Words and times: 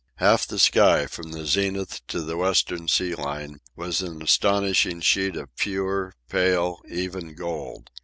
Half 0.15 0.47
the 0.47 0.57
sky, 0.57 1.05
from 1.05 1.31
the 1.31 1.45
zenith 1.45 2.01
to 2.07 2.23
the 2.23 2.35
western 2.35 2.87
sea 2.87 3.13
line, 3.13 3.59
was 3.75 4.01
an 4.01 4.23
astonishing 4.23 4.99
sheet 5.01 5.35
of 5.35 5.55
pure, 5.57 6.15
pale, 6.27 6.79
even 6.89 7.35
gold. 7.35 7.91